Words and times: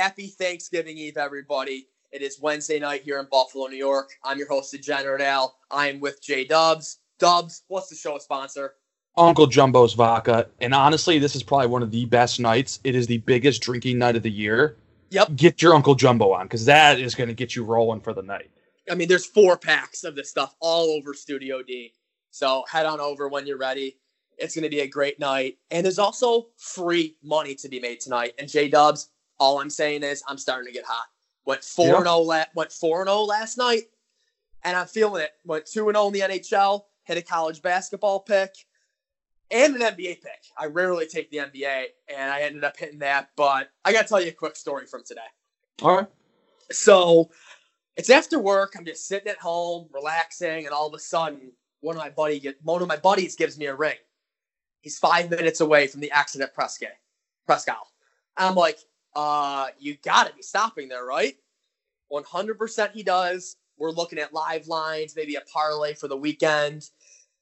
Happy 0.00 0.28
Thanksgiving 0.28 0.96
Eve, 0.96 1.18
everybody. 1.18 1.86
It 2.10 2.22
is 2.22 2.40
Wednesday 2.40 2.78
night 2.78 3.02
here 3.02 3.20
in 3.20 3.26
Buffalo, 3.30 3.66
New 3.66 3.76
York. 3.76 4.08
I'm 4.24 4.38
your 4.38 4.48
host, 4.48 4.72
Degenerate 4.72 5.20
Al. 5.20 5.58
I 5.70 5.90
am 5.90 6.00
with 6.00 6.22
J 6.22 6.46
Dubs. 6.46 7.00
Dubs, 7.18 7.64
what's 7.68 7.90
the 7.90 7.96
show 7.96 8.16
sponsor? 8.16 8.76
Uncle 9.18 9.46
Jumbo's 9.46 9.92
vodka. 9.92 10.48
And 10.62 10.72
honestly, 10.72 11.18
this 11.18 11.36
is 11.36 11.42
probably 11.42 11.66
one 11.66 11.82
of 11.82 11.90
the 11.90 12.06
best 12.06 12.40
nights. 12.40 12.80
It 12.82 12.94
is 12.94 13.08
the 13.08 13.18
biggest 13.18 13.60
drinking 13.60 13.98
night 13.98 14.16
of 14.16 14.22
the 14.22 14.30
year. 14.30 14.78
Yep. 15.10 15.36
Get 15.36 15.60
your 15.60 15.74
Uncle 15.74 15.94
Jumbo 15.94 16.32
on 16.32 16.46
because 16.46 16.64
that 16.64 16.98
is 16.98 17.14
going 17.14 17.28
to 17.28 17.34
get 17.34 17.54
you 17.54 17.62
rolling 17.62 18.00
for 18.00 18.14
the 18.14 18.22
night. 18.22 18.48
I 18.90 18.94
mean, 18.94 19.06
there's 19.06 19.26
four 19.26 19.58
packs 19.58 20.02
of 20.04 20.16
this 20.16 20.30
stuff 20.30 20.56
all 20.60 20.92
over 20.92 21.12
Studio 21.12 21.62
D. 21.62 21.92
So 22.30 22.64
head 22.70 22.86
on 22.86 23.00
over 23.00 23.28
when 23.28 23.46
you're 23.46 23.58
ready. 23.58 23.98
It's 24.38 24.54
going 24.54 24.64
to 24.64 24.70
be 24.70 24.80
a 24.80 24.88
great 24.88 25.20
night. 25.20 25.58
And 25.70 25.84
there's 25.84 25.98
also 25.98 26.46
free 26.56 27.18
money 27.22 27.54
to 27.56 27.68
be 27.68 27.80
made 27.80 28.00
tonight. 28.00 28.32
And 28.38 28.48
J 28.48 28.70
Dubs, 28.70 29.10
all 29.40 29.60
I'm 29.60 29.70
saying 29.70 30.04
is 30.04 30.22
I'm 30.28 30.38
starting 30.38 30.66
to 30.66 30.72
get 30.72 30.84
hot. 30.86 31.06
Went 31.46 31.64
4 31.64 31.86
Yeah. 31.86 32.02
0 32.02 32.18
la- 32.18 32.44
went 32.54 32.70
4 32.70 33.00
and 33.00 33.08
0 33.08 33.22
last 33.22 33.58
night, 33.58 33.84
and 34.62 34.76
I'm 34.76 34.86
feeling 34.86 35.22
it. 35.22 35.32
Went 35.44 35.66
2 35.66 35.88
and 35.88 35.96
0 35.96 36.06
in 36.08 36.12
the 36.12 36.20
NHL, 36.20 36.84
hit 37.04 37.16
a 37.18 37.22
college 37.22 37.62
basketball 37.62 38.20
pick, 38.20 38.54
and 39.50 39.74
an 39.74 39.80
NBA 39.82 40.20
pick. 40.22 40.44
I 40.56 40.66
rarely 40.66 41.06
take 41.06 41.30
the 41.30 41.38
NBA, 41.38 41.86
and 42.08 42.30
I 42.30 42.42
ended 42.42 42.62
up 42.62 42.76
hitting 42.76 43.00
that. 43.00 43.30
But 43.36 43.70
I 43.84 43.92
got 43.92 44.02
to 44.02 44.08
tell 44.08 44.20
you 44.20 44.28
a 44.28 44.32
quick 44.32 44.54
story 44.56 44.86
from 44.86 45.02
today. 45.04 45.20
All 45.82 45.96
right. 45.96 46.06
So 46.70 47.30
it's 47.96 48.10
after 48.10 48.38
work. 48.38 48.74
I'm 48.76 48.84
just 48.84 49.08
sitting 49.08 49.28
at 49.28 49.38
home, 49.38 49.88
relaxing, 49.92 50.66
and 50.66 50.74
all 50.74 50.86
of 50.86 50.94
a 50.94 50.98
sudden, 50.98 51.52
one 51.80 51.96
of 51.96 52.02
my 52.02 52.10
buddy 52.10 52.38
get 52.38 52.58
one 52.62 52.82
of 52.82 52.88
my 52.88 52.96
buddies 52.96 53.34
gives 53.34 53.58
me 53.58 53.66
a 53.66 53.74
ring. 53.74 53.96
He's 54.82 54.98
five 54.98 55.30
minutes 55.30 55.60
away 55.60 55.86
from 55.86 56.00
the 56.00 56.10
at 56.12 56.54
Prescott. 56.54 56.90
Prescott. 57.46 57.86
I'm 58.36 58.54
like, 58.54 58.78
uh, 59.14 59.68
you 59.78 59.96
gotta 60.02 60.34
be 60.34 60.42
stopping 60.42 60.88
there, 60.88 61.04
right? 61.04 61.34
100% 62.12 62.92
he 62.92 63.02
does. 63.02 63.56
We're 63.78 63.90
looking 63.90 64.18
at 64.18 64.32
live 64.32 64.66
lines, 64.66 65.14
maybe 65.16 65.36
a 65.36 65.40
parlay 65.42 65.94
for 65.94 66.08
the 66.08 66.16
weekend. 66.16 66.90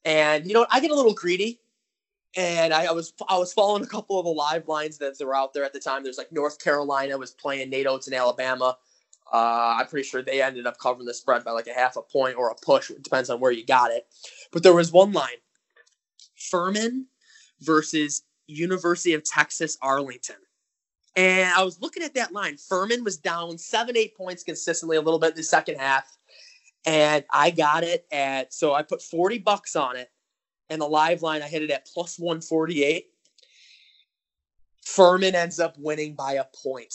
And 0.05 0.45
you 0.47 0.53
know? 0.53 0.65
I 0.69 0.79
get 0.79 0.91
a 0.91 0.95
little 0.95 1.13
greedy. 1.13 1.59
And 2.37 2.73
I, 2.73 2.85
I 2.85 2.91
was 2.91 3.11
I 3.27 3.39
was 3.39 3.51
following 3.51 3.83
a 3.83 3.87
couple 3.87 4.19
of 4.19 4.25
the 4.25 4.31
live 4.31 4.67
lines 4.67 4.99
that 4.99 5.15
were 5.19 5.35
out 5.35 5.51
there 5.53 5.63
at 5.63 5.73
the 5.73 5.79
time. 5.79 6.03
There's 6.03 6.19
like 6.19 6.31
North 6.31 6.63
Carolina 6.63 7.17
was 7.17 7.31
playing 7.31 7.71
NATO 7.71 7.97
to 7.97 8.15
Alabama. 8.15 8.77
Uh, 9.31 9.77
I'm 9.79 9.87
pretty 9.87 10.07
sure 10.07 10.21
they 10.21 10.41
ended 10.41 10.67
up 10.67 10.77
covering 10.77 11.07
the 11.07 11.13
spread 11.13 11.43
by 11.43 11.51
like 11.51 11.67
a 11.67 11.73
half 11.73 11.97
a 11.97 12.01
point 12.01 12.35
or 12.37 12.51
a 12.51 12.55
push. 12.55 12.91
It 12.91 13.03
depends 13.03 13.31
on 13.31 13.39
where 13.39 13.51
you 13.51 13.65
got 13.65 13.91
it. 13.91 14.07
But 14.51 14.61
there 14.61 14.75
was 14.75 14.91
one 14.91 15.11
line 15.11 15.37
Furman 16.35 17.07
versus 17.61 18.23
University 18.47 19.13
of 19.13 19.23
Texas 19.23 19.77
Arlington. 19.81 20.37
And 21.15 21.51
I 21.51 21.63
was 21.63 21.81
looking 21.81 22.03
at 22.03 22.13
that 22.15 22.31
line. 22.31 22.57
Furman 22.57 23.03
was 23.03 23.17
down 23.17 23.57
seven, 23.57 23.97
eight 23.97 24.15
points 24.15 24.43
consistently 24.43 24.97
a 24.97 25.01
little 25.01 25.19
bit 25.19 25.31
in 25.31 25.37
the 25.37 25.43
second 25.43 25.77
half. 25.79 26.17
And 26.85 27.25
I 27.31 27.51
got 27.51 27.83
it 27.83 28.05
at, 28.11 28.53
so 28.53 28.73
I 28.73 28.83
put 28.83 29.01
40 29.01 29.39
bucks 29.39 29.75
on 29.75 29.95
it. 29.95 30.09
And 30.69 30.81
the 30.81 30.87
live 30.87 31.21
line, 31.21 31.41
I 31.41 31.47
hit 31.47 31.63
it 31.63 31.71
at 31.71 31.87
plus 31.87 32.19
148. 32.19 33.05
Furman 34.85 35.35
ends 35.35 35.59
up 35.59 35.75
winning 35.77 36.15
by 36.15 36.33
a 36.33 36.45
point. 36.63 36.93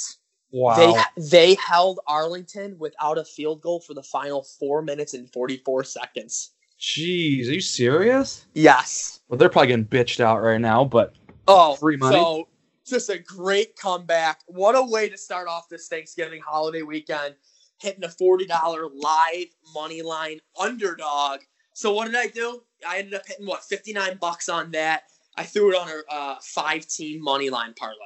Wow. 0.53 0.77
They 1.17 1.23
they 1.31 1.55
held 1.57 1.98
Arlington 2.07 2.77
without 2.79 3.19
a 3.19 3.25
field 3.25 3.61
goal 3.61 3.81
for 3.81 3.92
the 3.95 4.05
final 4.05 4.45
four 4.61 4.83
minutes 4.83 5.12
and 5.12 5.31
44 5.33 5.83
seconds. 5.83 6.53
Jeez, 6.81 7.48
are 7.48 7.55
you 7.55 7.61
serious? 7.61 8.47
Yes. 8.55 9.20
Well, 9.29 9.37
they're 9.37 9.48
probably 9.48 9.69
getting 9.69 9.87
bitched 9.87 10.20
out 10.20 10.41
right 10.41 10.61
now, 10.61 10.85
but 10.85 11.14
Oh, 11.46 11.75
Free 11.77 11.96
money. 11.96 12.17
So 12.17 12.48
just 12.86 13.11
a 13.11 13.18
great 13.18 13.77
comeback. 13.77 14.40
What 14.46 14.74
a 14.74 14.83
way 14.83 15.08
to 15.08 15.17
start 15.18 15.48
off 15.48 15.68
this 15.68 15.89
Thanksgiving 15.89 16.40
holiday 16.40 16.83
weekend. 16.83 17.34
Hitting 17.80 18.05
a 18.05 18.08
$40 18.08 18.48
live 18.95 19.46
money 19.74 20.02
line 20.02 20.39
underdog. 20.58 21.40
So 21.74 21.92
what 21.92 22.06
did 22.06 22.14
I 22.17 22.28
do? 22.28 22.62
I 22.89 22.98
ended 22.98 23.14
up 23.14 23.27
hitting 23.27 23.46
what 23.46 23.64
59 23.64 24.18
bucks 24.20 24.48
on 24.48 24.70
that. 24.72 25.02
I 25.36 25.42
threw 25.42 25.72
it 25.72 25.77
on 25.77 25.89
a 25.89 26.14
uh, 26.14 26.36
five 26.40 26.86
team 26.86 27.20
money 27.20 27.50
line 27.50 27.74
parlay 27.77 27.96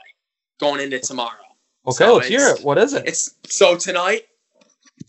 going 0.58 0.80
into 0.80 0.98
tomorrow. 1.00 1.36
okay, 1.86 1.96
So 1.96 2.14
let's 2.14 2.28
hear 2.28 2.48
it. 2.48 2.64
What 2.64 2.78
is 2.78 2.94
it? 2.94 3.06
It's 3.06 3.34
so 3.46 3.76
tonight 3.76 4.22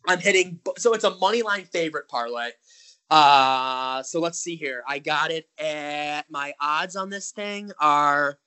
I'm 0.08 0.20
hitting 0.20 0.60
so 0.78 0.94
it's 0.94 1.04
a 1.06 1.16
money 1.16 1.42
line 1.42 1.64
favorite 1.66 2.08
parlay. 2.10 2.50
Uh 3.10 4.04
so 4.04 4.20
let's 4.20 4.40
see 4.40 4.56
here. 4.56 4.84
I 4.88 5.00
got 5.00 5.32
it 5.32 5.48
at 5.58 6.24
my 6.30 6.54
odds 6.62 6.96
on 6.96 7.10
this 7.10 7.32
thing 7.32 7.72
are 7.80 8.38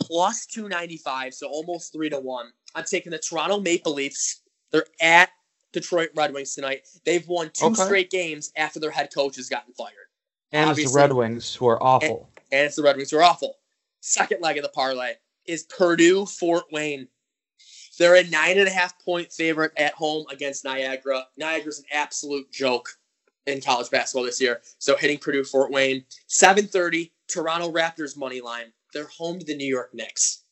plus 0.00 0.46
295, 0.46 1.34
so 1.34 1.48
almost 1.48 1.92
3 1.92 2.10
to 2.10 2.18
1. 2.20 2.46
I'm 2.74 2.84
taking 2.84 3.12
the 3.12 3.18
Toronto 3.18 3.60
Maple 3.60 3.94
Leafs. 3.94 4.42
They're 4.72 4.86
at 5.00 5.30
Detroit 5.72 6.10
Red 6.14 6.32
Wings 6.32 6.54
tonight. 6.54 6.86
They've 7.04 7.26
won 7.28 7.50
two 7.52 7.66
Okay. 7.66 7.84
straight 7.84 8.10
games 8.10 8.52
after 8.56 8.80
their 8.80 8.90
head 8.90 9.10
coach 9.14 9.36
has 9.36 9.48
gotten 9.48 9.72
fired. 9.74 9.94
and 10.52 10.68
it's 10.70 10.92
the 10.92 10.98
Red 10.98 11.12
Wings 11.12 11.54
who 11.54 11.68
are 11.68 11.80
awful. 11.80 12.28
And 12.50 12.66
it's 12.66 12.74
the 12.74 12.82
Red 12.82 12.96
Wings 12.96 13.10
who 13.12 13.18
are 13.18 13.22
awful. 13.22 13.58
Second 14.00 14.40
leg 14.42 14.56
of 14.56 14.64
the 14.64 14.68
parlay 14.70 15.12
is 15.46 15.62
Purdue 15.64 16.26
Fort 16.26 16.64
Wayne. 16.72 17.06
They're 17.98 18.16
a 18.16 18.24
nine 18.24 18.58
and 18.58 18.66
a 18.66 18.70
half 18.72 18.98
point 18.98 19.30
favorite 19.32 19.72
at 19.76 19.94
home 19.94 20.26
against 20.30 20.64
Niagara. 20.64 21.26
Niagara's 21.36 21.78
an 21.78 21.84
absolute 21.92 22.50
joke 22.50 22.88
in 23.46 23.60
college 23.60 23.90
basketball 23.90 24.24
this 24.24 24.40
year. 24.40 24.60
So 24.78 24.96
hitting 24.96 25.18
Purdue 25.18 25.44
Fort 25.44 25.70
Wayne. 25.70 26.04
730, 26.26 27.12
Toronto 27.28 27.70
Raptors 27.70 28.16
money 28.16 28.40
line. 28.40 28.72
They're 28.92 29.08
home 29.18 29.38
to 29.38 29.44
the 29.44 29.56
New 29.56 29.66
York 29.68 29.90
Knicks. 29.94 30.44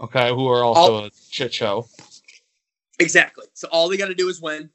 okay, 0.00 0.30
who 0.30 0.46
are 0.48 0.64
also 0.64 1.04
a 1.06 1.10
shit 1.30 1.52
show. 1.54 1.86
Exactly. 2.98 3.46
So 3.54 3.68
all 3.70 3.88
they 3.88 3.96
got 3.96 4.08
to 4.08 4.14
do 4.14 4.28
is 4.28 4.40
win. 4.40 4.70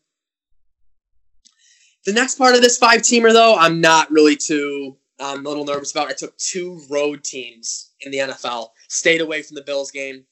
The 2.06 2.14
next 2.14 2.36
part 2.36 2.56
of 2.56 2.62
this 2.62 2.78
five 2.78 3.02
teamer, 3.02 3.34
though, 3.34 3.56
I'm 3.56 3.82
not 3.82 4.10
really 4.12 4.36
too. 4.36 4.98
I'm 5.20 5.46
a 5.46 5.50
little 5.50 5.66
nervous 5.66 5.92
about. 5.92 6.08
I 6.10 6.14
took 6.14 6.38
two 6.38 6.82
road 6.90 7.24
teams 7.24 7.92
in 8.02 8.12
the 8.12 8.20
NFL. 8.20 8.70
Stayed 8.88 9.20
away 9.22 9.42
from 9.42 9.56
the 9.56 9.64
Bills 9.64 9.92
game. 9.92 10.26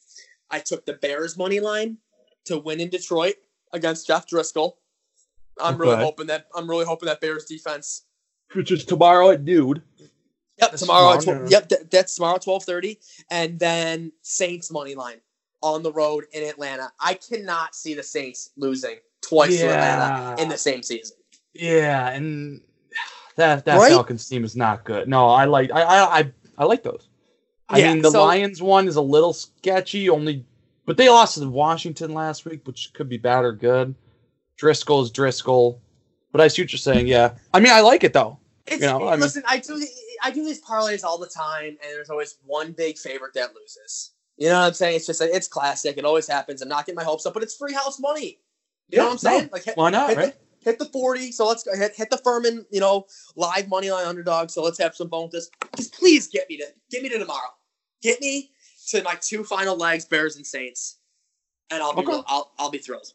I 0.50 0.60
took 0.60 0.86
the 0.86 0.94
Bears 0.94 1.38
money 1.38 1.60
line 1.60 1.98
to 2.46 2.58
win 2.60 2.80
in 2.80 2.90
Detroit 2.90 3.36
against 3.74 4.08
Jeff 4.08 4.28
Driskel. 4.28 4.74
I'm 5.60 5.78
really 5.78 5.94
Okay. 5.94 6.04
hoping 6.04 6.28
that 6.28 6.48
I'm 6.56 6.70
really 6.70 6.86
hoping 6.86 7.08
that 7.08 7.20
Bears 7.22 7.46
defense. 7.46 8.04
Which 8.54 8.72
is 8.72 8.86
tomorrow 8.86 9.32
at 9.32 9.44
dude. 9.44 9.82
Yep, 10.60 10.70
That's 10.72 10.82
tomorrow. 10.82 11.14
At 11.16 11.20
tomorrow, 11.22 11.40
12, 11.48 11.52
yep, 11.52 11.70
th- 11.70 11.82
that's 11.92 12.16
tomorrow 12.16 12.38
twelve 12.38 12.64
thirty, 12.64 13.00
and 13.30 13.60
then 13.60 14.12
Saints 14.22 14.72
money 14.72 14.96
line 14.96 15.20
on 15.62 15.84
the 15.84 15.92
road 15.92 16.26
in 16.32 16.44
Atlanta. 16.44 16.92
I 17.00 17.16
cannot 17.16 17.76
see 17.76 17.94
the 17.94 18.04
Saints 18.04 18.52
losing 18.56 18.96
twice 19.22 19.60
to 19.60 19.66
Atlanta 19.70 20.42
in 20.42 20.48
the 20.50 20.58
same 20.58 20.82
season. 20.84 21.18
Yeah, 21.54 22.10
and 22.10 22.62
that 23.36 23.66
that 23.66 23.78
Right? 23.78 23.92
Falcons 23.92 24.28
team 24.30 24.44
is 24.46 24.56
not 24.56 24.86
good. 24.86 25.10
No, 25.10 25.28
I 25.28 25.44
like 25.46 25.72
I 25.72 25.82
I 25.82 26.20
I, 26.20 26.32
I 26.58 26.64
like 26.66 26.84
those. 26.84 27.10
I 27.68 27.80
Yeah, 27.80 27.94
mean, 27.94 28.02
the 28.02 28.12
so- 28.12 28.24
Lions 28.24 28.62
one 28.62 28.88
is 28.88 28.96
a 28.96 29.02
little 29.02 29.34
sketchy, 29.34 30.10
only, 30.10 30.46
but 30.86 30.96
they 30.98 31.10
lost 31.10 31.38
to 31.38 31.50
Washington 31.50 32.14
last 32.14 32.46
week, 32.46 32.62
which 32.66 32.94
could 32.94 33.10
be 33.10 33.18
bad 33.18 33.44
or 33.44 33.52
good. 33.52 33.94
Driskel 34.58 35.04
is 35.04 35.12
Driskel, 35.12 35.80
but 36.32 36.40
I 36.40 36.48
see 36.48 36.62
what 36.62 36.72
you're 36.72 36.78
saying. 36.80 37.08
Yeah, 37.08 37.32
I 37.54 37.60
mean, 37.60 37.74
I 37.74 37.82
like 37.82 38.06
it 38.06 38.14
though. 38.14 38.40
It's, 38.68 38.82
You 38.82 38.88
know, 38.88 39.08
I 39.08 39.12
mean- 39.12 39.22
listen, 39.22 39.44
I 39.48 39.60
do 39.60 39.86
I 40.24 40.32
do 40.32 40.44
these 40.44 40.62
parlays 40.62 41.04
all 41.04 41.18
the 41.18 41.28
time, 41.28 41.70
and 41.70 41.78
there's 41.94 42.10
always 42.10 42.38
one 42.46 42.72
big 42.72 42.98
favorite 42.98 43.34
that 43.36 43.54
loses. 43.56 44.12
You 44.38 44.50
know 44.50 44.60
what 44.60 44.68
I'm 44.68 44.74
saying? 44.74 44.96
It's 44.98 45.06
just 45.06 45.22
it's 45.22 45.48
classic. 45.48 45.98
It 45.98 46.06
always 46.06 46.28
happens. 46.28 46.62
I'm 46.62 46.70
not 46.70 46.86
getting 46.86 46.96
my 46.98 47.04
hopes 47.04 47.26
up, 47.26 47.34
but 47.34 47.44
it's 47.44 47.56
free 47.56 47.74
house 47.74 48.00
money. 48.00 48.40
You 48.90 48.98
know 48.98 49.06
what 49.06 49.10
I'm 49.12 49.32
no, 49.32 49.40
saying? 49.40 49.50
Like 49.52 49.64
hit, 49.64 49.78
Why 49.78 49.90
not? 49.92 50.10
hit, 50.10 50.18
Right? 50.18 50.34
the, 50.64 50.70
hit 50.72 50.80
the 50.80 50.86
40. 50.86 51.32
So 51.32 51.48
let's 51.48 51.64
go 51.64 51.76
hit, 51.76 51.96
hit 51.96 52.10
the 52.10 52.18
Furman, 52.18 52.66
you 52.70 52.80
know, 52.80 53.06
live 53.36 53.68
money 53.68 53.90
line 53.92 54.06
underdog. 54.06 54.50
So 54.50 54.62
let's 54.64 54.78
have 54.80 54.96
some 54.96 55.10
fun 55.10 55.24
with 55.24 55.32
this. 55.32 55.50
Just 55.78 55.94
please 55.94 56.28
get 56.28 56.50
me 56.50 56.58
to 56.58 56.66
get 56.92 57.02
me 57.04 57.10
to 57.10 57.20
tomorrow. 57.20 57.50
Get 58.02 58.20
me 58.22 58.52
to 58.90 59.02
my 59.04 59.16
two 59.22 59.44
final 59.44 59.76
legs, 59.78 60.06
Bears 60.06 60.36
and 60.36 60.46
Saints, 60.46 60.98
and 61.72 61.82
I'll 61.82 61.94
be 61.94 62.02
Okay. 62.02 62.22
I'll 62.28 62.52
I'll 62.60 62.72
be 62.72 62.78
thrilled. 62.80 63.12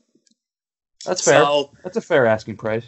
That's 1.05 1.23
fair. 1.25 1.43
So 1.43 1.71
That's 1.85 1.97
a 1.97 2.01
fair 2.01 2.27
asking 2.27 2.57
price. 2.57 2.85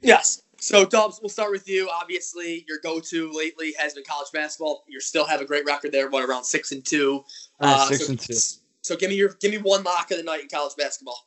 Yes. 0.00 0.42
So, 0.62 0.84
Dubs, 0.84 1.18
we'll 1.20 1.28
start 1.28 1.50
with 1.50 1.68
you. 1.68 1.90
Obviously, 1.90 2.64
your 2.68 2.78
go-to 2.84 3.32
lately 3.32 3.74
has 3.80 3.94
been 3.94 4.04
college 4.04 4.28
basketball. 4.32 4.84
You 4.86 5.00
still 5.00 5.26
have 5.26 5.40
a 5.40 5.44
great 5.44 5.64
record 5.64 5.90
there. 5.90 6.08
What 6.08 6.22
around 6.22 6.44
six 6.44 6.70
and 6.70 6.84
two? 6.84 7.24
Uh, 7.58 7.88
six 7.88 8.04
so, 8.06 8.10
and 8.10 8.20
two. 8.20 8.36
So, 8.82 8.96
give 8.96 9.10
me 9.10 9.16
your 9.16 9.30
give 9.40 9.50
me 9.50 9.58
one 9.58 9.82
lock 9.82 10.12
of 10.12 10.18
the 10.18 10.22
night 10.22 10.42
in 10.42 10.48
college 10.48 10.76
basketball. 10.78 11.18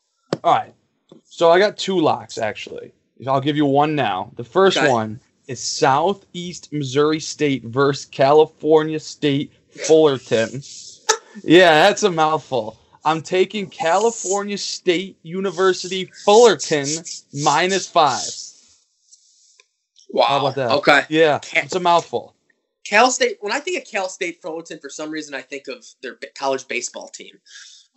All 0.41 0.55
right. 0.55 0.73
So 1.25 1.51
I 1.51 1.59
got 1.59 1.77
two 1.77 1.99
locks 1.99 2.37
actually. 2.37 2.93
I'll 3.27 3.41
give 3.41 3.57
you 3.57 3.65
one 3.65 3.93
now. 3.93 4.31
The 4.37 4.43
first 4.45 4.77
Okay. 4.77 4.89
one 4.89 5.19
is 5.47 5.59
Southeast 5.59 6.71
Missouri 6.71 7.19
State 7.19 7.65
versus 7.65 8.05
California 8.05 9.01
State 9.01 9.51
Fullerton. 9.85 10.63
yeah, 11.43 11.73
that's 11.87 12.03
a 12.03 12.11
mouthful. 12.11 12.79
I'm 13.03 13.21
taking 13.21 13.69
California 13.69 14.57
State 14.57 15.17
University 15.23 16.09
Fullerton 16.23 16.87
minus 17.33 17.85
five. 17.85 18.23
Wow. 20.09 20.25
How 20.25 20.39
about 20.39 20.55
that? 20.55 20.71
Okay. 20.71 21.03
Yeah, 21.09 21.39
it's 21.53 21.75
a 21.75 21.79
mouthful. 21.79 22.35
Cal 22.85 23.09
State. 23.09 23.37
When 23.41 23.51
I 23.51 23.59
think 23.59 23.81
of 23.81 23.89
Cal 23.89 24.07
State 24.09 24.41
Fullerton, 24.41 24.79
for 24.79 24.89
some 24.89 25.09
reason, 25.09 25.33
I 25.33 25.41
think 25.41 25.67
of 25.67 25.85
their 26.01 26.17
college 26.37 26.67
baseball 26.67 27.07
team. 27.07 27.39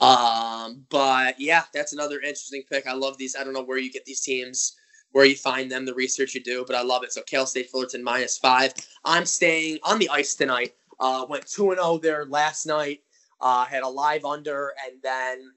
Um, 0.00 0.84
but 0.90 1.40
yeah, 1.40 1.64
that's 1.74 1.92
another 1.92 2.20
interesting 2.20 2.62
pick. 2.70 2.86
I 2.86 2.94
love 2.94 3.18
these. 3.18 3.36
I 3.36 3.44
don't 3.44 3.52
know 3.52 3.64
where 3.64 3.78
you 3.78 3.92
get 3.92 4.04
these 4.04 4.20
teams, 4.20 4.76
where 5.12 5.24
you 5.24 5.36
find 5.36 5.70
them, 5.70 5.84
the 5.84 5.94
research 5.94 6.34
you 6.34 6.42
do, 6.42 6.64
but 6.66 6.76
I 6.76 6.82
love 6.82 7.02
it. 7.04 7.12
So 7.12 7.22
Cal 7.22 7.46
State 7.46 7.68
Fullerton 7.70 8.02
minus 8.02 8.38
five. 8.38 8.72
I'm 9.04 9.26
staying 9.26 9.78
on 9.82 9.98
the 9.98 10.08
ice 10.08 10.34
tonight. 10.34 10.74
Uh, 11.00 11.26
went 11.28 11.46
two 11.46 11.70
and 11.70 11.78
zero 11.78 11.98
there 11.98 12.24
last 12.26 12.66
night. 12.66 13.00
Uh, 13.40 13.64
had 13.64 13.82
a 13.82 13.88
live 13.88 14.24
under, 14.24 14.72
and 14.84 15.00
then 15.02 15.52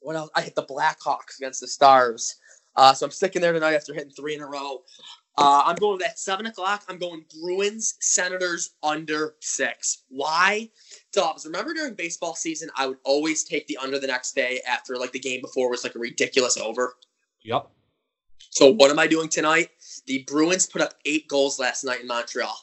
what 0.00 0.16
else? 0.16 0.30
I 0.34 0.42
hit 0.42 0.54
the 0.54 0.64
Blackhawks 0.64 1.38
against 1.38 1.60
the 1.60 1.68
Stars. 1.68 2.36
Uh, 2.76 2.94
so 2.94 3.06
I'm 3.06 3.12
sticking 3.12 3.42
there 3.42 3.52
tonight 3.52 3.74
after 3.74 3.92
hitting 3.94 4.10
three 4.12 4.34
in 4.34 4.40
a 4.42 4.46
row. 4.46 4.82
Uh, 5.38 5.62
I'm 5.64 5.76
going 5.76 6.00
at 6.02 6.18
seven 6.18 6.46
o'clock. 6.46 6.84
I'm 6.88 6.98
going 6.98 7.24
Bruins 7.40 7.94
Senators 8.00 8.70
under 8.82 9.34
six. 9.40 10.04
Why? 10.08 10.70
Dubs. 11.12 11.46
Remember 11.46 11.72
during 11.72 11.94
baseball 11.94 12.34
season, 12.34 12.68
I 12.76 12.86
would 12.86 12.98
always 13.04 13.44
take 13.44 13.66
the 13.66 13.78
under 13.78 13.98
the 13.98 14.06
next 14.06 14.34
day 14.34 14.60
after 14.68 14.96
like 14.96 15.12
the 15.12 15.18
game 15.18 15.40
before 15.40 15.70
was 15.70 15.84
like 15.84 15.94
a 15.94 15.98
ridiculous 15.98 16.56
over. 16.58 16.94
Yep. 17.44 17.68
So 18.50 18.72
what 18.74 18.90
am 18.90 18.98
I 18.98 19.06
doing 19.06 19.28
tonight? 19.30 19.70
The 20.06 20.24
Bruins 20.26 20.66
put 20.66 20.82
up 20.82 20.94
eight 21.06 21.28
goals 21.28 21.58
last 21.58 21.84
night 21.84 22.00
in 22.02 22.06
Montreal. 22.06 22.54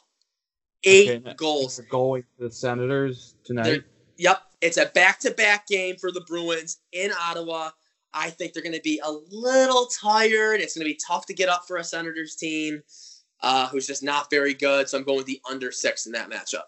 Eight 0.84 1.10
Okay, 1.10 1.34
goals. 1.36 1.80
Going 1.90 2.22
to 2.38 2.44
the 2.46 2.52
Senators 2.52 3.34
tonight. 3.44 3.64
They're- 3.64 3.86
Yep, 4.16 4.38
it's 4.60 4.76
a 4.76 4.84
back-to-back 4.84 5.66
game 5.66 5.96
for 5.96 6.12
the 6.12 6.20
Bruins 6.20 6.80
in 6.92 7.10
Ottawa. 7.10 7.70
I 8.12 8.30
think 8.30 8.52
they're 8.52 8.62
going 8.62 8.74
to 8.74 8.80
be 8.82 9.00
a 9.04 9.10
little 9.10 9.86
tired. 9.86 10.60
It's 10.60 10.74
going 10.74 10.84
to 10.86 10.92
be 10.92 10.98
tough 11.06 11.26
to 11.26 11.34
get 11.34 11.48
up 11.48 11.66
for 11.66 11.76
a 11.76 11.84
Senators 11.84 12.36
team 12.36 12.82
uh, 13.42 13.68
who's 13.68 13.86
just 13.86 14.02
not 14.02 14.30
very 14.30 14.54
good. 14.54 14.88
So 14.88 14.98
I'm 14.98 15.04
going 15.04 15.18
with 15.18 15.26
the 15.26 15.40
under 15.48 15.72
six 15.72 16.06
in 16.06 16.12
that 16.12 16.30
matchup. 16.30 16.64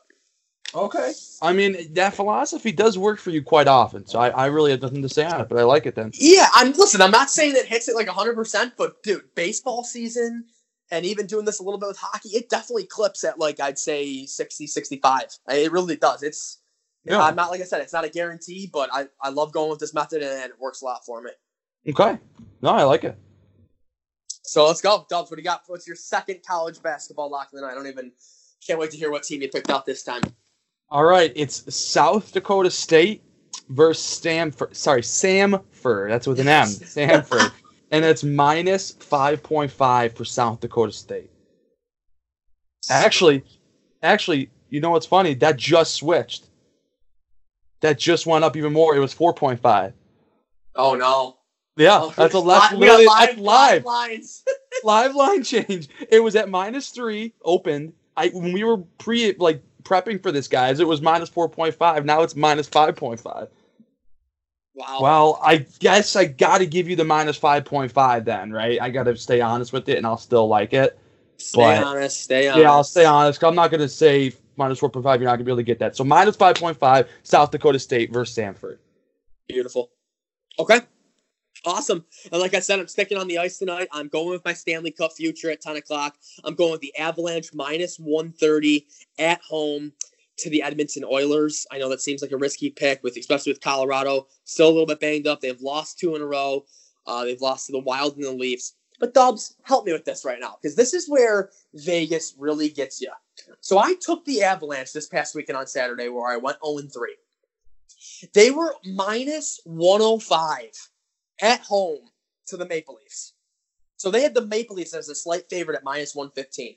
Okay. 0.74 1.12
I 1.42 1.52
mean, 1.52 1.92
that 1.94 2.14
philosophy 2.14 2.72
does 2.72 2.96
work 2.96 3.18
for 3.18 3.30
you 3.30 3.42
quite 3.42 3.68
often, 3.68 4.06
so 4.06 4.18
I, 4.18 4.28
I 4.30 4.46
really 4.46 4.70
have 4.70 4.80
nothing 4.80 5.02
to 5.02 5.08
say 5.08 5.24
on 5.24 5.40
it, 5.40 5.48
but 5.48 5.58
I 5.58 5.64
like 5.64 5.84
it 5.84 5.94
then. 5.94 6.12
Yeah, 6.14 6.48
I'm 6.54 6.72
listen. 6.72 7.02
I'm 7.02 7.10
not 7.10 7.28
saying 7.28 7.54
that 7.54 7.66
hits 7.66 7.88
it 7.88 7.94
like 7.94 8.06
100, 8.06 8.34
percent 8.34 8.72
but 8.78 9.02
dude, 9.02 9.22
baseball 9.34 9.84
season 9.84 10.46
and 10.90 11.04
even 11.04 11.26
doing 11.26 11.44
this 11.44 11.58
a 11.58 11.62
little 11.62 11.78
bit 11.78 11.88
with 11.88 11.98
hockey, 11.98 12.30
it 12.30 12.48
definitely 12.48 12.84
clips 12.84 13.24
at 13.24 13.38
like 13.38 13.60
I'd 13.60 13.78
say 13.78 14.24
60, 14.24 14.66
65. 14.66 15.22
It 15.50 15.72
really 15.72 15.96
does. 15.96 16.22
It's 16.22 16.61
Yeah. 17.04 17.20
I'm 17.20 17.34
not 17.34 17.50
like 17.50 17.60
I 17.60 17.64
said, 17.64 17.80
it's 17.80 17.92
not 17.92 18.04
a 18.04 18.08
guarantee, 18.08 18.70
but 18.72 18.90
I, 18.92 19.06
I 19.20 19.30
love 19.30 19.52
going 19.52 19.70
with 19.70 19.80
this 19.80 19.92
method 19.92 20.22
and 20.22 20.50
it 20.50 20.60
works 20.60 20.82
a 20.82 20.84
lot 20.84 21.04
for 21.04 21.20
me. 21.20 21.30
Okay. 21.88 22.18
No, 22.60 22.70
I 22.70 22.84
like 22.84 23.04
it. 23.04 23.18
So 24.44 24.66
let's 24.66 24.80
go, 24.80 25.06
Dubs. 25.08 25.30
What 25.30 25.36
do 25.36 25.40
you 25.40 25.44
got? 25.44 25.62
What's 25.66 25.86
your 25.86 25.96
second 25.96 26.40
college 26.46 26.82
basketball 26.82 27.30
lock 27.30 27.46
of 27.52 27.58
the 27.58 27.62
night? 27.62 27.72
I 27.72 27.74
don't 27.74 27.86
even 27.86 28.12
can't 28.64 28.78
wait 28.78 28.90
to 28.92 28.96
hear 28.96 29.10
what 29.10 29.22
team 29.22 29.42
you 29.42 29.48
picked 29.48 29.70
out 29.70 29.86
this 29.86 30.02
time. 30.02 30.22
All 30.90 31.04
right, 31.04 31.32
it's 31.34 31.74
South 31.74 32.32
Dakota 32.32 32.70
State 32.70 33.22
versus 33.70 34.04
Stanford. 34.04 34.76
Sorry, 34.76 35.00
Samford. 35.00 36.10
That's 36.10 36.26
with 36.26 36.38
an 36.38 36.48
M. 36.48 36.66
Samford. 36.66 37.50
and 37.90 38.04
it's 38.04 38.22
minus 38.22 38.92
5.5 38.92 40.16
for 40.16 40.24
South 40.24 40.60
Dakota 40.60 40.92
State. 40.92 41.30
Actually, 42.90 43.44
actually, 44.02 44.50
you 44.68 44.80
know 44.80 44.90
what's 44.90 45.06
funny? 45.06 45.34
That 45.34 45.56
just 45.56 45.94
switched. 45.94 46.48
That 47.82 47.98
just 47.98 48.26
went 48.26 48.44
up 48.44 48.56
even 48.56 48.72
more. 48.72 48.96
It 48.96 49.00
was 49.00 49.14
4.5. 49.14 49.92
Oh 50.74 50.94
no! 50.94 51.36
Yeah, 51.76 51.98
Oh, 52.00 52.14
that's 52.16 52.32
a 52.34 52.38
li- 52.40 52.46
that's 52.48 52.72
we 52.74 52.86
got 52.86 52.98
literally 53.00 53.04
that's 53.26 53.38
live. 53.38 53.84
lines. 53.84 54.44
live 54.84 55.14
line 55.14 55.42
change. 55.42 55.88
It 56.10 56.20
was 56.22 56.34
at 56.36 56.48
minus 56.48 56.88
three 56.88 57.34
opened. 57.44 57.92
I 58.16 58.28
when 58.28 58.52
we 58.52 58.64
were 58.64 58.78
pre 58.98 59.34
like 59.38 59.62
prepping 59.82 60.22
for 60.22 60.32
this, 60.32 60.48
guys, 60.48 60.80
it 60.80 60.86
was 60.88 61.02
minus 61.02 61.28
four 61.28 61.48
point 61.48 61.74
five. 61.74 62.04
Now 62.06 62.22
it's 62.22 62.34
minus 62.36 62.68
five 62.68 62.96
point 62.96 63.20
five. 63.20 63.48
wow. 64.74 64.98
Well, 65.02 65.40
I 65.44 65.66
guess 65.80 66.16
I 66.16 66.24
got 66.26 66.58
to 66.58 66.66
give 66.66 66.88
you 66.88 66.96
the 66.96 67.04
minus 67.04 67.36
five 67.36 67.64
point 67.64 67.92
five 67.92 68.24
then, 68.24 68.52
right? 68.52 68.80
I 68.80 68.90
got 68.90 69.04
to 69.04 69.16
stay 69.16 69.40
honest 69.40 69.72
with 69.72 69.88
it, 69.88 69.98
and 69.98 70.06
I'll 70.06 70.16
still 70.16 70.46
like 70.48 70.72
it. 70.72 70.98
stay 71.38 71.60
but- 71.60 71.82
honest. 71.84 72.22
Stay 72.22 72.48
honest. 72.48 72.62
Yeah, 72.62 72.70
I'll 72.70 72.84
stay 72.84 73.04
honest. 73.04 73.42
I'm 73.44 73.54
not 73.54 73.70
gonna 73.70 73.88
say 73.88 74.32
minus 74.62 74.78
four 74.78 74.90
point 74.90 75.04
five. 75.04 75.20
You're 75.20 75.28
not 75.28 75.36
gonna 75.36 75.44
be 75.44 75.50
able 75.50 75.58
to 75.58 75.64
get 75.64 75.78
that. 75.80 75.96
So 75.96 76.04
minus 76.04 76.36
five 76.36 76.56
point 76.56 76.78
five, 76.78 77.08
South 77.22 77.50
Dakota 77.50 77.78
State 77.78 78.12
versus 78.12 78.36
Samford. 78.36 78.78
Beautiful. 79.48 79.90
Okay. 80.58 80.80
Awesome. 81.64 82.04
And 82.32 82.40
like 82.40 82.54
I 82.54 82.60
said, 82.60 82.80
I'm 82.80 82.88
sticking 82.88 83.18
on 83.18 83.28
the 83.28 83.38
ice 83.38 83.58
tonight. 83.58 83.88
I'm 83.92 84.08
going 84.08 84.30
with 84.30 84.44
my 84.44 84.52
Stanley 84.52 84.90
Cup 84.90 85.12
future 85.12 85.50
at 85.50 85.60
10 85.60 85.76
o'clock. 85.76 86.16
I'm 86.42 86.54
going 86.54 86.72
with 86.72 86.80
the 86.80 86.96
Avalanche 86.96 87.54
minus 87.54 87.98
130 87.98 88.86
at 89.18 89.40
home 89.42 89.92
to 90.38 90.50
the 90.50 90.62
Edmonton 90.62 91.04
Oilers. 91.04 91.66
I 91.70 91.78
know 91.78 91.88
that 91.90 92.00
seems 92.00 92.20
like 92.20 92.32
a 92.32 92.36
risky 92.36 92.70
pick, 92.70 93.02
with 93.02 93.16
especially 93.16 93.52
with 93.52 93.60
Colorado 93.60 94.26
still 94.44 94.68
a 94.68 94.72
little 94.72 94.86
bit 94.86 94.98
banged 94.98 95.26
up. 95.26 95.40
They've 95.40 95.60
lost 95.60 95.98
two 95.98 96.16
in 96.16 96.22
a 96.22 96.26
row. 96.26 96.64
Uh, 97.06 97.24
they've 97.24 97.40
lost 97.40 97.66
to 97.66 97.72
the 97.72 97.78
Wild 97.78 98.16
and 98.16 98.24
the 98.24 98.32
Leafs. 98.32 98.74
But 98.98 99.14
Dubs, 99.14 99.56
help 99.62 99.84
me 99.84 99.92
with 99.92 100.04
this 100.04 100.24
right 100.24 100.38
now, 100.40 100.56
because 100.60 100.76
this 100.76 100.94
is 100.94 101.08
where 101.08 101.50
Vegas 101.74 102.34
really 102.38 102.68
gets 102.68 103.00
you. 103.00 103.10
So 103.60 103.78
I 103.78 103.94
took 103.94 104.24
the 104.24 104.42
Avalanche 104.42 104.92
this 104.92 105.08
past 105.08 105.34
weekend 105.34 105.56
on 105.56 105.66
Saturday, 105.66 106.08
where 106.08 106.32
I 106.32 106.36
went 106.36 106.58
0 106.64 106.88
3. 106.88 107.16
They 108.34 108.50
were 108.50 108.74
minus 108.84 109.60
105 109.64 110.90
at 111.40 111.60
home 111.60 112.10
to 112.46 112.56
the 112.56 112.66
Maple 112.66 112.96
Leafs. 112.96 113.34
So 113.96 114.10
they 114.10 114.22
had 114.22 114.34
the 114.34 114.46
Maple 114.46 114.76
Leafs 114.76 114.94
as 114.94 115.08
a 115.08 115.14
slight 115.14 115.48
favorite 115.48 115.76
at 115.76 115.84
minus 115.84 116.14
115. 116.14 116.76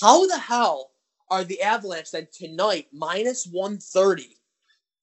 How 0.00 0.26
the 0.26 0.38
hell 0.38 0.92
are 1.28 1.44
the 1.44 1.60
Avalanche 1.62 2.10
then 2.12 2.28
tonight 2.32 2.86
minus 2.92 3.46
130 3.46 4.36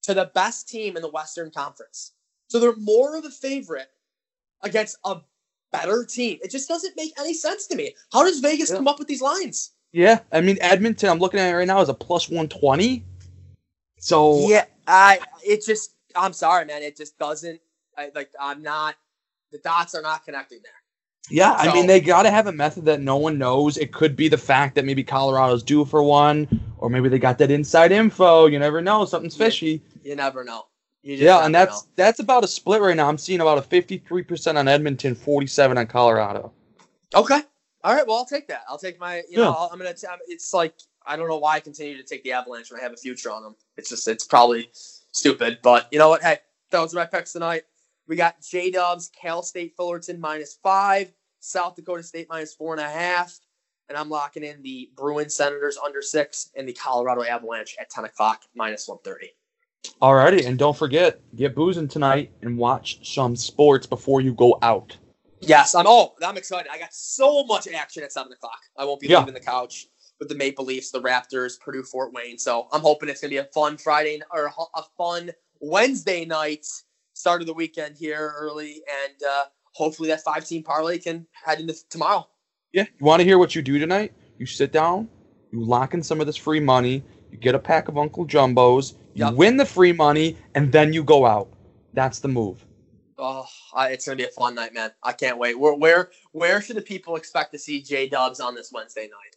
to 0.04 0.14
the 0.14 0.32
best 0.34 0.70
team 0.70 0.96
in 0.96 1.02
the 1.02 1.10
Western 1.10 1.52
Conference? 1.52 2.14
So 2.48 2.60
they're 2.60 2.76
more 2.78 3.18
of 3.18 3.26
a 3.26 3.30
favorite 3.30 3.90
against 4.62 4.98
a 5.04 5.18
better 5.72 6.06
team. 6.06 6.40
It 6.42 6.52
just 6.52 6.68
doesn't 6.68 6.96
make 6.96 7.14
any 7.20 7.34
sense 7.34 7.68
to 7.68 7.76
me. 7.76 7.96
How 8.12 8.24
does 8.24 8.40
Vegas 8.40 8.70
Yeah. 8.70 8.78
come 8.78 8.88
up 8.88 9.00
with 9.00 9.08
these 9.08 9.22
lines? 9.22 9.72
Yeah, 9.92 10.20
I 10.32 10.42
mean 10.42 10.58
Edmonton. 10.62 11.10
I'm 11.10 11.20
looking 11.20 11.40
at 11.40 11.52
it 11.52 11.56
right 11.56 11.68
now 11.68 11.82
is 11.82 11.90
a 11.90 11.94
plus 11.94 12.30
one 12.30 12.48
twenty. 12.48 13.04
So 14.00 14.48
Yeah, 14.48 14.66
I 14.88 15.20
it 15.46 15.66
just 15.66 15.94
I'm 16.16 16.34
sorry, 16.34 16.66
man. 16.66 16.84
It 16.84 16.96
just 16.96 17.18
doesn't 17.18 17.60
I, 17.98 18.12
like 18.16 18.32
I'm 18.40 18.62
not 18.62 18.96
the 19.52 19.58
dots 19.60 19.96
are 19.96 20.02
not 20.02 20.26
connecting 20.26 20.60
there. 20.64 20.72
Yeah, 21.30 21.54
I 21.54 21.74
mean 21.74 21.86
they 21.86 22.02
got 22.02 22.24
to 22.24 22.31
have 22.31 22.48
a 22.48 22.52
method 22.52 22.86
that 22.86 23.02
no 23.02 23.18
one 23.18 23.38
knows. 23.38 23.78
It 23.78 23.92
could 23.92 24.16
be 24.16 24.28
the 24.28 24.38
fact 24.38 24.76
that 24.76 24.86
maybe 24.86 25.04
Colorado's 25.04 25.62
due 25.62 25.86
for 25.86 26.02
one, 26.02 26.48
or 26.78 26.90
maybe 26.90 27.10
they 27.10 27.19
got 27.19 27.38
that 27.38 27.52
inside 27.52 27.92
info. 27.92 28.48
You 28.48 28.58
never 28.58 28.81
know, 28.81 29.06
something's 29.06 29.36
fishy. 29.36 29.81
You 30.04 30.16
never 30.16 30.44
know. 30.44 30.66
You 31.04 31.16
just 31.16 31.24
Yeah, 31.24 31.46
and 31.46 31.54
that's 31.54 31.84
know. 31.84 31.90
that's 31.96 32.19
about 32.19 32.44
a 32.44 32.48
split 32.48 32.81
right 32.81 32.96
now. 32.96 33.08
I'm 33.08 33.18
seeing 33.18 33.42
about 33.42 33.58
a 33.58 33.62
53% 33.62 34.58
on 34.58 34.68
Edmonton, 34.68 35.14
47 35.14 35.78
on 35.78 35.88
Colorado. 35.88 36.52
okay. 37.14 37.42
All 37.83 37.95
right. 37.95 38.06
Well, 38.06 38.18
I'll 38.18 38.26
take 38.26 38.48
that. 38.48 38.64
I'll 38.68 38.78
take 38.78 39.00
my. 39.00 39.24
You 39.30 39.38
know, 39.38 39.52
Yeah. 39.52 39.68
I'm 39.71 39.78
gonna. 39.78 39.94
T- 39.94 40.07
it's 40.28 40.54
like 40.54 40.74
I 41.06 41.16
don't 41.16 41.28
know 41.30 41.38
why 41.38 41.56
I 41.56 41.59
continue 41.59 41.98
to 41.98 42.04
take 42.04 42.24
the 42.24 42.33
Avalanche 42.33 42.71
when 42.71 42.80
I 42.80 42.83
have 42.83 42.94
a 42.94 42.98
future 42.98 43.31
on 43.31 43.44
them. 43.44 43.56
It's 43.78 43.90
just 43.90 44.07
it's 44.07 44.26
probably 44.26 44.69
stupid, 44.74 45.59
but 45.64 45.88
you 45.92 46.00
know 46.00 46.09
what? 46.09 46.21
Hey, 46.21 46.40
those 46.71 46.94
are 46.94 46.98
my 46.98 47.06
picks 47.06 47.33
tonight. 47.33 47.64
We 48.07 48.16
got 48.16 48.42
J 48.42 48.71
Dubs, 48.71 49.09
Cal 49.19 49.42
State 49.44 49.76
Fullerton 49.78 50.19
minus 50.19 50.59
five, 50.62 51.12
South 51.40 51.76
Dakota 51.76 52.04
State 52.04 52.28
minus 52.30 52.54
four 52.54 52.74
and 52.74 52.81
a 52.81 52.90
half, 52.90 53.40
and 53.88 53.98
I'm 53.98 54.09
locking 54.09 54.44
in 54.44 54.62
the 54.62 54.92
Bruins 54.95 55.36
Senators 55.36 55.78
under 55.83 56.02
six 56.02 56.50
and 56.56 56.68
the 56.68 56.74
Colorado 56.74 57.24
Avalanche 57.24 57.76
at 57.80 57.90
ten 57.90 58.06
o'clock 58.06 58.42
minus 58.56 58.88
one 58.88 58.98
thirty. 59.04 59.30
Alrighty, 60.02 60.45
and 60.45 60.59
don't 60.59 60.76
forget, 60.76 61.21
get 61.36 61.56
boozing 61.56 61.88
tonight 61.88 62.31
and 62.42 62.57
watch 62.57 63.00
some 63.14 63.36
sports 63.36 63.88
before 63.88 64.19
you 64.21 64.33
go 64.33 64.59
out. 64.62 64.98
Yes, 65.42 65.76
I'm. 65.76 65.86
Oh, 65.88 66.16
I'm 66.24 66.38
excited. 66.38 66.72
I 66.72 66.78
got 66.80 66.94
so 66.94 67.44
much 67.46 67.68
action 67.68 68.04
at 68.04 68.12
seven 68.12 68.31
o'clock. 68.34 68.60
I 68.78 68.86
won't 68.86 69.00
be 69.00 69.08
Yeah. 69.08 69.19
leaving 69.19 69.34
the 69.34 69.40
couch 69.40 69.88
with 70.19 70.30
the 70.30 70.36
Maple 70.36 70.66
Leafs, 70.66 70.92
the 70.92 71.02
Raptors, 71.02 71.60
Purdue, 71.60 71.84
Fort 71.84 72.14
Wayne. 72.14 72.38
So 72.38 72.68
I'm 72.72 72.81
hoping 72.81 73.10
it's 73.10 73.22
gonna 73.22 73.30
be 73.30 73.38
a 73.38 73.46
fun 73.46 73.78
Friday 73.78 74.22
or 74.31 74.52
a 74.76 74.84
fun 74.98 75.31
Wednesday 75.62 76.26
night, 76.26 76.66
start 77.14 77.42
of 77.42 77.48
the 77.48 77.54
weekend 77.54 77.96
here 77.98 78.34
early, 78.38 78.84
and 79.06 79.24
uh, 79.24 79.46
hopefully 79.74 80.10
that 80.10 80.24
five 80.24 80.46
team 80.46 80.64
parlay 80.64 80.98
can 80.98 81.26
head 81.46 81.60
into 81.60 81.76
tomorrow. 81.90 82.28
Yeah, 82.74 82.84
you 83.00 83.06
want 83.06 83.19
to 83.22 83.24
hear 83.26 83.38
what 83.40 83.56
you 83.56 83.62
do 83.62 83.80
tonight? 83.80 84.14
You 84.38 84.46
sit 84.46 84.72
down, 84.72 85.10
you 85.52 85.64
lock 85.64 85.94
in 85.94 86.04
some 86.04 86.19
of 86.22 86.28
this 86.28 86.36
free 86.38 86.60
money, 86.60 87.04
you 87.31 87.38
get 87.38 87.56
a 87.56 87.60
pack 87.60 87.88
of 87.88 87.98
Uncle 87.98 88.26
Jumbos, 88.26 88.94
you 89.14 89.26
Yep. 89.26 89.34
win 89.36 89.58
the 89.58 89.66
free 89.66 89.94
money, 89.94 90.38
and 90.56 90.72
then 90.72 90.94
you 90.94 91.04
go 91.04 91.26
out. 91.26 91.50
That's 91.94 92.19
the 92.19 92.28
move. 92.28 92.66
Oh, 93.19 93.45
I, 93.73 93.90
it's 93.90 94.06
gonna 94.06 94.16
be 94.16 94.23
a 94.23 94.30
fun 94.30 94.56
night, 94.56 94.73
man. 94.73 94.92
I 95.04 95.14
can't 95.14 95.38
wait. 95.38 95.59
Where 95.59 95.73
where 95.76 96.09
where 96.31 96.61
should 96.61 96.78
the 96.78 96.81
people 96.81 97.16
expect 97.18 97.52
to 97.54 97.59
see 97.59 97.81
J 97.81 98.07
Dubs 98.07 98.40
on 98.40 98.56
this 98.56 98.71
Wednesday 98.71 99.04
night? 99.04 99.35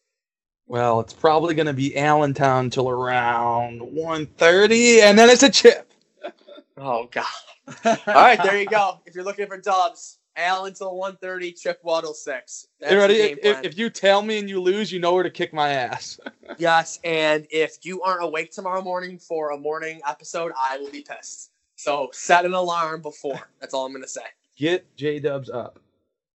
Well, 0.66 1.00
it's 1.00 1.12
probably 1.12 1.54
going 1.54 1.66
to 1.66 1.74
be 1.74 1.96
Allentown 1.98 2.70
till 2.70 2.88
around 2.88 3.80
1.30, 3.80 5.02
and 5.02 5.18
then 5.18 5.28
it's 5.28 5.42
a 5.42 5.50
chip. 5.50 5.92
Oh 6.78 7.06
God. 7.10 7.26
All 7.84 7.96
right, 8.06 8.42
there 8.42 8.58
you 8.58 8.66
go. 8.66 8.98
If 9.04 9.14
you're 9.14 9.22
looking 9.24 9.46
for 9.46 9.58
Dubs, 9.58 10.18
Al 10.36 10.64
until 10.64 10.94
1:30, 10.94 11.60
Chip 11.60 11.78
Waddle 11.84 12.14
six. 12.14 12.66
That's 12.80 12.92
You 12.92 12.96
the 12.96 13.02
ready? 13.02 13.14
If, 13.42 13.64
if 13.64 13.78
you 13.78 13.90
tell 13.90 14.22
me 14.22 14.38
and 14.38 14.48
you 14.48 14.60
lose, 14.60 14.90
you 14.90 14.98
know 14.98 15.12
where 15.12 15.22
to 15.22 15.30
kick 15.30 15.52
my 15.52 15.70
ass. 15.70 16.18
Yes, 16.58 16.98
and 17.04 17.46
if 17.50 17.78
you 17.82 18.02
aren't 18.02 18.24
awake 18.24 18.50
tomorrow 18.52 18.82
morning 18.82 19.18
for 19.18 19.50
a 19.52 19.58
morning 19.58 20.00
episode, 20.06 20.52
I 20.58 20.78
will 20.78 20.90
be 20.90 21.02
pissed. 21.02 21.51
So 21.76 22.10
set 22.12 22.44
an 22.44 22.54
alarm 22.54 23.02
before. 23.02 23.40
That's 23.60 23.74
all 23.74 23.86
I'm 23.86 23.92
gonna 23.92 24.08
say. 24.08 24.22
Get 24.56 24.94
J 24.96 25.18
Dubs 25.18 25.50
up. 25.50 25.78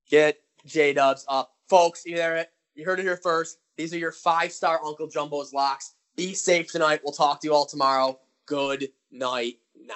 Get 0.09 0.39
J 0.65 0.93
Dubs 0.93 1.25
up, 1.27 1.55
folks. 1.69 2.05
You 2.05 2.15
hear 2.15 2.35
it? 2.35 2.51
You 2.75 2.85
heard 2.85 2.99
it 2.99 3.03
here 3.03 3.17
first. 3.17 3.59
These 3.77 3.93
are 3.93 3.97
your 3.97 4.11
five 4.11 4.51
star 4.51 4.79
Uncle 4.83 5.07
Jumbo's 5.07 5.53
locks. 5.53 5.93
Be 6.15 6.33
safe 6.33 6.71
tonight. 6.71 7.01
We'll 7.03 7.13
talk 7.13 7.41
to 7.41 7.47
you 7.47 7.53
all 7.53 7.65
tomorrow. 7.65 8.19
Good 8.45 8.89
night 9.11 9.59
now. 9.79 9.95